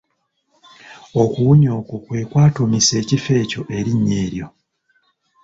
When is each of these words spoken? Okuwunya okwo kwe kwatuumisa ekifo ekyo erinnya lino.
Okuwunya 1.21 1.69
okwo 1.79 1.95
kwe 2.03 2.19
kwatuumisa 2.29 2.93
ekifo 3.01 3.31
ekyo 3.41 3.61
erinnya 3.77 4.21
lino. 4.33 4.49